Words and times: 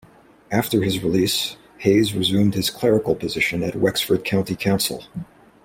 After 0.49 0.81
his 0.81 1.03
release, 1.03 1.57
Hayes 1.77 2.15
resumed 2.15 2.55
his 2.55 2.71
clerical 2.71 3.13
position 3.13 3.61
at 3.61 3.75
Wexford 3.75 4.25
County 4.25 4.55
Council. 4.55 5.03